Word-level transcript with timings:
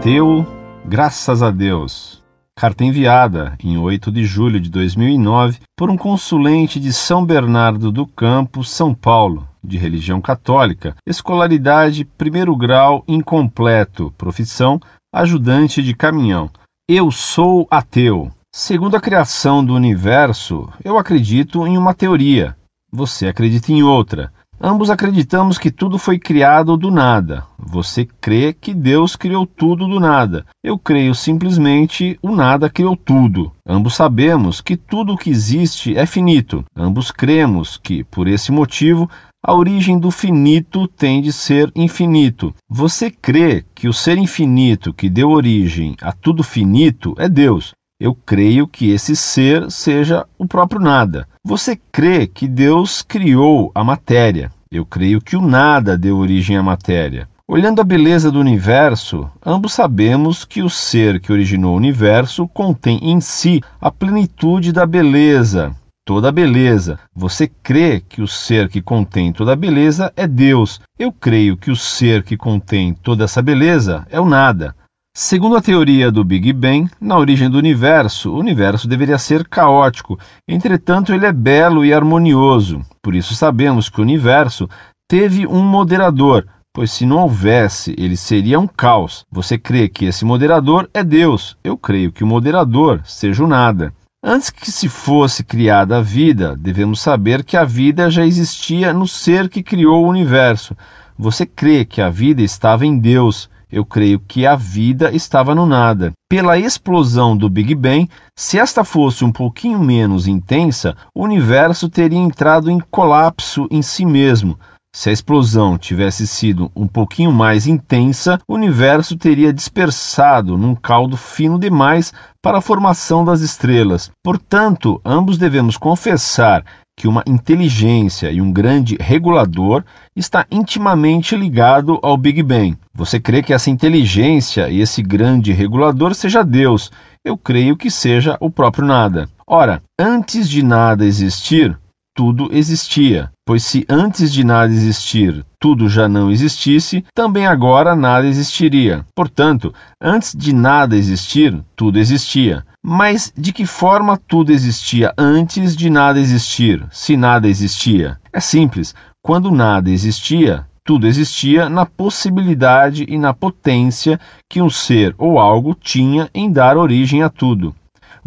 ateu, 0.00 0.46
graças 0.86 1.42
a 1.42 1.50
Deus. 1.50 2.22
Carta 2.56 2.82
enviada 2.82 3.54
em 3.62 3.76
8 3.76 4.10
de 4.10 4.24
julho 4.24 4.58
de 4.58 4.70
2009 4.70 5.58
por 5.76 5.90
um 5.90 5.96
consulente 5.98 6.80
de 6.80 6.90
São 6.90 7.22
Bernardo 7.22 7.92
do 7.92 8.06
Campo, 8.06 8.64
São 8.64 8.94
Paulo, 8.94 9.46
de 9.62 9.76
religião 9.76 10.18
católica, 10.18 10.96
escolaridade 11.06 12.06
primeiro 12.16 12.56
grau 12.56 13.04
incompleto, 13.06 14.10
profissão 14.16 14.80
ajudante 15.12 15.82
de 15.82 15.94
caminhão. 15.94 16.48
Eu 16.88 17.10
sou 17.10 17.68
ateu. 17.70 18.30
Segundo 18.50 18.96
a 18.96 19.00
criação 19.02 19.62
do 19.62 19.74
universo, 19.74 20.66
eu 20.82 20.96
acredito 20.96 21.66
em 21.66 21.76
uma 21.76 21.92
teoria. 21.92 22.56
Você 22.90 23.28
acredita 23.28 23.70
em 23.70 23.82
outra. 23.82 24.32
Ambos 24.62 24.90
acreditamos 24.90 25.56
que 25.56 25.70
tudo 25.70 25.96
foi 25.96 26.18
criado 26.18 26.76
do 26.76 26.90
nada. 26.90 27.46
Você 27.58 28.06
crê 28.20 28.52
que 28.52 28.74
Deus 28.74 29.16
criou 29.16 29.46
tudo 29.46 29.88
do 29.88 29.98
nada. 29.98 30.44
Eu 30.62 30.78
creio 30.78 31.14
simplesmente 31.14 32.18
o 32.20 32.36
nada 32.36 32.68
criou 32.68 32.94
tudo. 32.94 33.50
Ambos 33.66 33.94
sabemos 33.94 34.60
que 34.60 34.76
tudo 34.76 35.14
o 35.14 35.16
que 35.16 35.30
existe 35.30 35.96
é 35.96 36.04
finito. 36.04 36.62
Ambos 36.76 37.10
cremos 37.10 37.78
que, 37.78 38.04
por 38.04 38.28
esse 38.28 38.52
motivo, 38.52 39.08
a 39.42 39.54
origem 39.54 39.98
do 39.98 40.10
finito 40.10 40.86
tem 40.86 41.22
de 41.22 41.32
ser 41.32 41.72
infinito. 41.74 42.54
Você 42.68 43.10
crê 43.10 43.64
que 43.74 43.88
o 43.88 43.94
ser 43.94 44.18
infinito 44.18 44.92
que 44.92 45.08
deu 45.08 45.30
origem 45.30 45.96
a 46.02 46.12
tudo 46.12 46.42
finito 46.42 47.14
é 47.16 47.30
Deus. 47.30 47.72
Eu 48.00 48.14
creio 48.14 48.66
que 48.66 48.90
esse 48.90 49.14
ser 49.14 49.70
seja 49.70 50.24
o 50.38 50.48
próprio 50.48 50.80
nada. 50.80 51.28
Você 51.44 51.78
crê 51.92 52.26
que 52.26 52.48
Deus 52.48 53.02
criou 53.02 53.70
a 53.74 53.84
matéria. 53.84 54.50
Eu 54.72 54.86
creio 54.86 55.20
que 55.20 55.36
o 55.36 55.42
nada 55.42 55.98
deu 55.98 56.16
origem 56.16 56.56
à 56.56 56.62
matéria. 56.62 57.28
Olhando 57.46 57.78
a 57.82 57.84
beleza 57.84 58.30
do 58.30 58.40
universo, 58.40 59.30
ambos 59.44 59.74
sabemos 59.74 60.46
que 60.46 60.62
o 60.62 60.70
ser 60.70 61.20
que 61.20 61.30
originou 61.30 61.74
o 61.74 61.76
universo 61.76 62.48
contém 62.48 62.98
em 63.02 63.20
si 63.20 63.60
a 63.78 63.90
plenitude 63.90 64.72
da 64.72 64.86
beleza, 64.86 65.76
toda 66.06 66.30
a 66.30 66.32
beleza. 66.32 66.98
Você 67.14 67.48
crê 67.62 68.00
que 68.00 68.22
o 68.22 68.26
ser 68.26 68.70
que 68.70 68.80
contém 68.80 69.30
toda 69.30 69.52
a 69.52 69.56
beleza 69.56 70.10
é 70.16 70.26
Deus. 70.26 70.80
Eu 70.98 71.12
creio 71.12 71.54
que 71.54 71.70
o 71.70 71.76
ser 71.76 72.22
que 72.22 72.36
contém 72.36 72.94
toda 72.94 73.24
essa 73.24 73.42
beleza 73.42 74.06
é 74.08 74.18
o 74.18 74.24
nada. 74.24 74.74
Segundo 75.12 75.56
a 75.56 75.60
teoria 75.60 76.08
do 76.12 76.24
Big 76.24 76.52
Bang, 76.52 76.88
na 77.00 77.18
origem 77.18 77.50
do 77.50 77.58
universo, 77.58 78.30
o 78.30 78.38
universo 78.38 78.86
deveria 78.86 79.18
ser 79.18 79.46
caótico, 79.48 80.16
entretanto, 80.46 81.12
ele 81.12 81.26
é 81.26 81.32
belo 81.32 81.84
e 81.84 81.92
harmonioso. 81.92 82.80
Por 83.02 83.16
isso, 83.16 83.34
sabemos 83.34 83.88
que 83.88 83.98
o 83.98 84.04
universo 84.04 84.68
teve 85.08 85.48
um 85.48 85.64
moderador, 85.64 86.46
pois 86.72 86.92
se 86.92 87.04
não 87.04 87.22
houvesse, 87.22 87.92
ele 87.98 88.16
seria 88.16 88.60
um 88.60 88.68
caos. 88.68 89.24
Você 89.32 89.58
crê 89.58 89.88
que 89.88 90.04
esse 90.04 90.24
moderador 90.24 90.88
é 90.94 91.02
Deus? 91.02 91.56
Eu 91.64 91.76
creio 91.76 92.12
que 92.12 92.22
o 92.22 92.26
moderador 92.26 93.00
seja 93.04 93.42
o 93.42 93.48
nada. 93.48 93.92
Antes 94.22 94.50
que 94.50 94.70
se 94.70 94.88
fosse 94.88 95.42
criada 95.42 95.98
a 95.98 96.02
vida, 96.02 96.54
devemos 96.56 97.00
saber 97.00 97.42
que 97.42 97.56
a 97.56 97.64
vida 97.64 98.08
já 98.10 98.24
existia 98.24 98.92
no 98.92 99.08
ser 99.08 99.48
que 99.48 99.60
criou 99.60 100.04
o 100.04 100.08
universo. 100.08 100.76
Você 101.18 101.44
crê 101.44 101.84
que 101.84 102.00
a 102.00 102.08
vida 102.08 102.42
estava 102.42 102.86
em 102.86 102.96
Deus 102.96 103.50
eu 103.70 103.84
creio 103.84 104.20
que 104.20 104.46
a 104.46 104.56
vida 104.56 105.14
estava 105.14 105.54
no 105.54 105.66
nada. 105.66 106.12
Pela 106.28 106.58
explosão 106.58 107.36
do 107.36 107.48
Big 107.48 107.74
Bang, 107.74 108.08
se 108.36 108.58
esta 108.58 108.84
fosse 108.84 109.24
um 109.24 109.32
pouquinho 109.32 109.78
menos 109.78 110.26
intensa, 110.26 110.96
o 111.14 111.24
universo 111.24 111.88
teria 111.88 112.18
entrado 112.18 112.70
em 112.70 112.80
colapso 112.90 113.66
em 113.70 113.82
si 113.82 114.04
mesmo. 114.04 114.58
Se 114.92 115.08
a 115.08 115.12
explosão 115.12 115.78
tivesse 115.78 116.26
sido 116.26 116.70
um 116.74 116.88
pouquinho 116.88 117.30
mais 117.30 117.68
intensa, 117.68 118.40
o 118.48 118.54
universo 118.54 119.16
teria 119.16 119.52
dispersado 119.52 120.58
num 120.58 120.74
caldo 120.74 121.16
fino 121.16 121.60
demais 121.60 122.12
para 122.42 122.58
a 122.58 122.60
formação 122.60 123.24
das 123.24 123.40
estrelas. 123.40 124.10
Portanto, 124.20 125.00
ambos 125.04 125.38
devemos 125.38 125.76
confessar 125.76 126.64
que 127.00 127.08
uma 127.08 127.24
inteligência 127.26 128.30
e 128.30 128.42
um 128.42 128.52
grande 128.52 128.94
regulador 129.00 129.82
está 130.14 130.44
intimamente 130.50 131.34
ligado 131.34 131.98
ao 132.02 132.14
Big 132.14 132.42
Bang. 132.42 132.76
Você 132.92 133.18
crê 133.18 133.42
que 133.42 133.54
essa 133.54 133.70
inteligência 133.70 134.68
e 134.68 134.82
esse 134.82 135.02
grande 135.02 135.50
regulador 135.50 136.14
seja 136.14 136.44
Deus? 136.44 136.92
Eu 137.24 137.38
creio 137.38 137.74
que 137.74 137.90
seja 137.90 138.36
o 138.38 138.50
próprio 138.50 138.84
nada. 138.84 139.26
Ora, 139.46 139.82
antes 139.98 140.46
de 140.46 140.62
nada 140.62 141.06
existir, 141.06 141.74
tudo 142.20 142.50
existia. 142.52 143.30
Pois 143.46 143.64
se 143.64 143.86
antes 143.88 144.30
de 144.30 144.44
nada 144.44 144.70
existir 144.70 145.42
tudo 145.58 145.88
já 145.88 146.06
não 146.06 146.30
existisse, 146.30 147.02
também 147.14 147.46
agora 147.46 147.96
nada 147.96 148.26
existiria. 148.26 149.06
Portanto, 149.16 149.72
antes 149.98 150.34
de 150.36 150.52
nada 150.52 150.94
existir, 150.94 151.58
tudo 151.74 151.98
existia. 151.98 152.62
Mas 152.84 153.32
de 153.34 153.54
que 153.54 153.64
forma 153.64 154.18
tudo 154.28 154.52
existia 154.52 155.14
antes 155.16 155.74
de 155.74 155.88
nada 155.88 156.20
existir, 156.20 156.86
se 156.90 157.16
nada 157.16 157.48
existia? 157.48 158.18
É 158.30 158.38
simples. 158.38 158.94
Quando 159.22 159.50
nada 159.50 159.88
existia, 159.88 160.66
tudo 160.84 161.06
existia 161.06 161.70
na 161.70 161.86
possibilidade 161.86 163.06
e 163.08 163.16
na 163.16 163.32
potência 163.32 164.20
que 164.46 164.60
um 164.60 164.68
ser 164.68 165.14
ou 165.16 165.38
algo 165.38 165.74
tinha 165.74 166.28
em 166.34 166.52
dar 166.52 166.76
origem 166.76 167.22
a 167.22 167.30
tudo. 167.30 167.74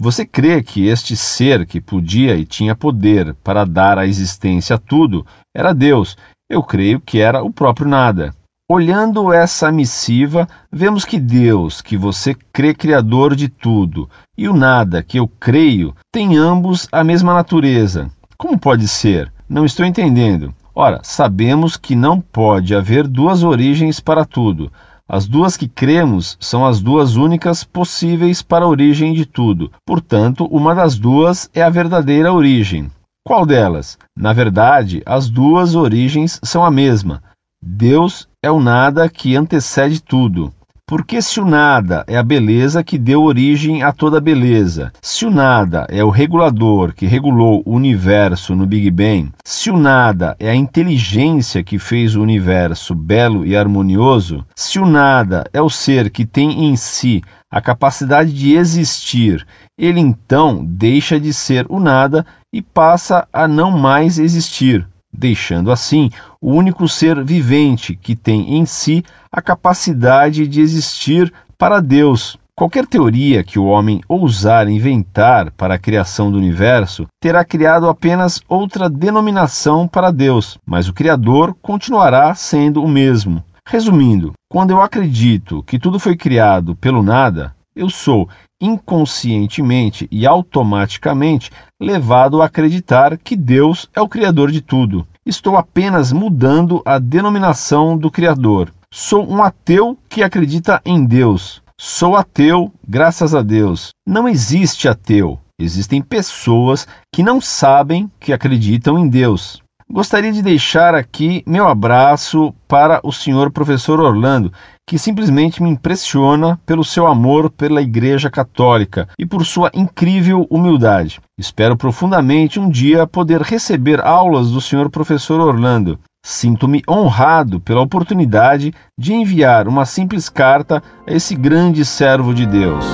Você 0.04 0.26
crê 0.26 0.62
que 0.62 0.86
este 0.86 1.16
ser 1.16 1.66
que 1.66 1.80
podia 1.80 2.36
e 2.36 2.44
tinha 2.44 2.76
poder 2.76 3.34
para 3.36 3.64
dar 3.64 3.98
a 3.98 4.06
existência 4.06 4.76
a 4.76 4.78
tudo 4.78 5.26
era 5.56 5.74
Deus? 5.74 6.18
Eu 6.50 6.62
creio 6.62 7.00
que 7.00 7.20
era 7.22 7.42
o 7.42 7.50
próprio 7.50 7.88
nada. 7.88 8.36
Olhando 8.70 9.32
essa 9.32 9.72
missiva, 9.72 10.46
vemos 10.70 11.06
que 11.06 11.18
Deus, 11.18 11.82
que 11.82 11.96
você 11.96 12.36
crê 12.52 12.74
criador 12.74 13.34
de 13.34 13.48
tudo, 13.48 14.10
e 14.38 14.50
o 14.50 14.54
nada, 14.54 15.02
que 15.02 15.18
eu 15.18 15.26
creio, 15.26 15.96
têm 16.12 16.36
ambos 16.36 16.86
a 16.92 17.02
mesma 17.02 17.34
natureza. 17.34 18.12
Como 18.38 18.60
pode 18.60 18.90
ser? 18.90 19.32
Não 19.48 19.64
estou 19.64 19.86
entendendo. 19.86 20.54
Ora, 20.76 21.00
sabemos 21.02 21.78
que 21.78 21.96
não 21.96 22.20
pode 22.20 22.76
haver 22.76 23.08
duas 23.08 23.42
origens 23.42 24.02
para 24.02 24.26
tudo. 24.26 24.70
As 25.08 25.28
duas 25.28 25.58
que 25.58 25.68
cremos 25.68 26.38
são 26.40 26.66
as 26.66 26.80
duas 26.80 27.18
únicas 27.18 27.64
possíveis 27.64 28.42
para 28.42 28.64
a 28.64 28.68
origem 28.68 29.14
de 29.14 29.26
tudo. 29.26 29.70
Portanto, 29.86 30.46
uma 30.46 30.74
das 30.74 30.98
duas 30.98 31.50
é 31.54 31.62
a 31.62 31.70
verdadeira 31.70 32.32
origem. 32.32 32.90
Qual 33.26 33.46
delas? 33.46 33.98
Na 34.18 34.32
verdade, 34.32 35.04
as 35.06 35.30
duas 35.30 35.76
origens 35.76 36.40
são 36.42 36.64
a 36.64 36.72
mesma. 36.72 37.22
Deus 37.62 38.30
é 38.42 38.50
o 38.50 38.62
nada 38.62 39.10
que 39.10 39.36
antecede 39.36 40.02
tudo. 40.02 40.54
Porque 40.86 41.22
se 41.22 41.40
o 41.40 41.46
nada 41.46 42.04
é 42.08 42.18
a 42.18 42.24
beleza 42.24 42.84
que 42.84 42.98
deu 42.98 43.24
origem 43.24 43.82
a 43.84 43.94
toda 43.94 44.20
beleza, 44.20 44.92
se 45.02 45.26
o 45.26 45.32
nada 45.32 45.88
é 45.90 46.04
o 46.04 46.10
regulador 46.10 46.94
que 46.94 47.06
regulou 47.06 47.64
o 47.66 47.74
universo 47.74 48.54
no 48.54 48.66
Big 48.66 48.92
Bang, 48.92 49.32
se 49.46 49.72
o 49.72 49.78
nada 49.78 50.36
é 50.38 50.50
a 50.50 50.56
inteligência 50.56 51.64
que 51.64 51.80
fez 51.80 52.18
o 52.18 52.22
universo 52.22 52.94
belo 52.94 53.46
e 53.46 53.56
harmonioso, 53.56 54.46
se 54.58 54.78
o 54.78 54.86
nada 54.86 55.46
é 55.54 55.62
o 55.62 55.70
ser 55.70 56.10
que 56.10 56.26
tem 56.26 56.66
em 56.66 56.76
si 56.76 57.22
a 57.50 57.62
capacidade 57.62 58.34
de 58.34 58.54
existir, 58.54 59.48
ele 59.78 60.02
então 60.02 60.66
deixa 60.66 61.18
de 61.18 61.32
ser 61.32 61.66
o 61.70 61.80
nada 61.80 62.26
e 62.52 62.62
passa 62.62 63.26
a 63.32 63.48
não 63.48 63.72
mais 63.72 64.20
existir 64.20 64.86
deixando 65.14 65.72
assim 65.72 66.10
o 66.42 66.52
único 66.52 66.88
ser 66.88 67.24
vivente 67.24 67.96
que 67.96 68.16
tem 68.16 68.58
em 68.58 68.66
si 68.66 69.04
a 69.32 69.42
capacidade 69.42 70.48
de 70.48 70.60
existir 70.60 71.32
para 71.58 71.80
Deus. 71.80 72.38
Qualquer 72.56 72.86
teoria 72.86 73.44
que 73.44 73.58
o 73.58 73.66
homem 73.66 74.02
ousar 74.08 74.70
inventar 74.70 75.52
para 75.52 75.74
a 75.74 75.80
criação 75.80 76.32
do 76.32 76.38
universo 76.38 77.08
terá 77.20 77.44
criado 77.44 77.90
apenas 77.90 78.42
outra 78.48 78.88
denominação 78.88 79.88
para 79.88 80.12
Deus, 80.12 80.58
mas 80.66 80.88
o 80.88 80.94
Criador 80.94 81.56
continuará 81.62 82.34
sendo 82.36 82.84
o 82.84 82.88
mesmo. 82.88 83.44
Resumindo, 83.68 84.34
quando 84.52 84.70
eu 84.70 84.82
acredito 84.82 85.64
que 85.64 85.80
tudo 85.80 85.98
foi 85.98 86.16
criado 86.16 86.76
pelo 86.76 87.02
nada, 87.02 87.56
eu 87.76 87.90
sou 87.90 88.30
inconscientemente 88.62 90.08
e 90.12 90.26
automaticamente 90.26 91.52
levado 91.82 92.42
a 92.42 92.46
acreditar 92.46 93.18
que 93.18 93.36
Deus 93.36 93.90
é 93.94 94.02
o 94.02 94.08
Criador 94.08 94.52
de 94.52 94.62
tudo. 94.62 95.06
Estou 95.26 95.58
apenas 95.58 96.12
mudando 96.12 96.82
a 96.86 97.00
denominação 97.00 97.98
do 97.98 98.12
Criador. 98.12 98.72
Sou 98.92 99.30
um 99.30 99.42
ateu 99.42 99.98
que 100.08 100.22
acredita 100.22 100.82
em 100.86 101.06
Deus. 101.06 101.62
Sou 101.80 102.16
ateu, 102.16 102.72
graças 102.88 103.34
a 103.34 103.42
Deus. 103.42 103.90
Não 104.08 104.28
existe 104.28 104.88
ateu. 104.88 105.40
Existem 105.60 106.02
pessoas 106.02 106.88
que 107.14 107.24
não 107.24 107.42
sabem 107.42 108.10
que 108.20 108.34
acreditam 108.34 108.98
em 108.98 109.08
Deus. 109.08 109.62
Gostaria 109.90 110.32
de 110.32 110.42
deixar 110.42 110.96
aqui 110.96 111.44
meu 111.46 111.68
abraço 111.68 112.54
para 112.68 113.00
o 113.04 113.12
senhor 113.12 113.52
professor 113.52 114.00
Orlando, 114.00 114.52
que 114.88 115.00
simplesmente 115.00 115.64
me 115.64 115.70
impressiona 115.70 116.60
pelo 116.66 116.84
seu 116.84 117.08
amor 117.08 117.50
pela 117.50 117.82
Igreja 117.82 118.30
Católica 118.30 119.08
e 119.18 119.26
por 119.26 119.46
sua 119.46 119.72
incrível 119.74 120.46
humildade. 120.50 121.20
Espero 121.38 121.78
profundamente 121.78 122.60
um 122.60 122.70
dia 122.70 123.08
poder 123.08 123.42
receber 123.42 124.02
aulas 124.02 124.52
do 124.52 124.60
senhor 124.60 124.90
professor 124.90 125.40
Orlando. 125.40 125.98
Sinto-me 126.26 126.82
honrado 126.90 127.60
pela 127.60 127.82
oportunidade 127.82 128.74
de 128.98 129.14
enviar 129.14 129.68
uma 129.68 129.86
simples 129.86 130.30
carta 130.30 130.82
a 131.06 131.14
esse 131.14 131.36
grande 131.36 131.84
servo 131.84 132.34
de 132.34 132.46
Deus. 132.46 132.86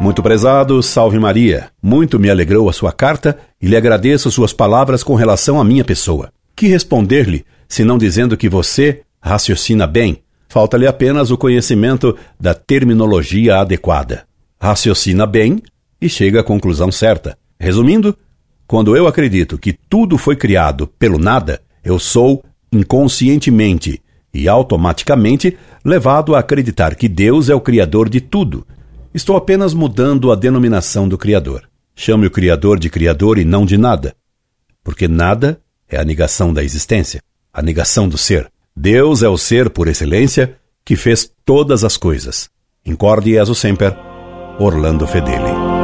Muito 0.00 0.22
prezado, 0.22 0.82
salve 0.82 1.18
Maria. 1.18 1.70
Muito 1.82 2.20
me 2.20 2.30
alegrou 2.30 2.68
a 2.68 2.72
sua 2.72 2.92
carta 2.92 3.38
e 3.60 3.66
lhe 3.66 3.76
agradeço 3.76 4.30
suas 4.30 4.52
palavras 4.52 5.02
com 5.02 5.14
relação 5.14 5.60
à 5.60 5.64
minha 5.64 5.84
pessoa. 5.84 6.30
Que 6.54 6.68
responder-lhe, 6.68 7.44
se 7.68 7.84
não 7.84 7.98
dizendo 7.98 8.36
que 8.36 8.48
você 8.48 9.02
raciocina 9.20 9.86
bem? 9.86 10.22
Falta-lhe 10.48 10.86
apenas 10.86 11.30
o 11.30 11.36
conhecimento 11.36 12.16
da 12.40 12.54
terminologia 12.54 13.58
adequada. 13.58 14.24
Raciocina 14.60 15.26
bem 15.26 15.62
e 16.00 16.08
chega 16.08 16.40
à 16.40 16.44
conclusão 16.44 16.90
certa. 16.90 17.36
Resumindo, 17.60 18.16
quando 18.66 18.96
eu 18.96 19.06
acredito 19.06 19.58
que 19.58 19.72
tudo 19.88 20.16
foi 20.16 20.36
criado 20.36 20.86
pelo 20.98 21.18
nada, 21.18 21.60
eu 21.84 21.98
sou 21.98 22.42
inconscientemente 22.72 24.00
e 24.32 24.48
automaticamente 24.48 25.56
levado 25.84 26.34
a 26.34 26.38
acreditar 26.38 26.94
que 26.94 27.08
Deus 27.08 27.48
é 27.48 27.54
o 27.54 27.60
Criador 27.60 28.08
de 28.08 28.20
tudo 28.20 28.66
Estou 29.14 29.36
apenas 29.36 29.72
mudando 29.72 30.30
a 30.30 30.36
denominação 30.36 31.08
do 31.08 31.16
Criador. 31.16 31.68
Chame 31.96 32.26
o 32.26 32.30
Criador 32.30 32.78
de 32.78 32.90
Criador 32.90 33.38
e 33.38 33.44
não 33.44 33.64
de 33.64 33.78
nada. 33.78 34.14
Porque 34.84 35.08
nada 35.08 35.60
é 35.88 35.98
a 35.98 36.04
negação 36.04 36.52
da 36.52 36.62
existência, 36.62 37.22
a 37.58 37.62
negação 37.62 38.08
do 38.08 38.16
ser. 38.16 38.48
Deus 38.74 39.24
é 39.24 39.28
o 39.28 39.36
ser 39.36 39.68
por 39.68 39.88
excelência 39.88 40.56
que 40.84 40.94
fez 40.94 41.28
todas 41.44 41.82
as 41.82 41.96
coisas. 41.96 42.48
Incorde 42.86 43.32
Jesus 43.32 43.58
Semper, 43.58 43.96
Orlando 44.60 45.08
Fedeli. 45.08 45.77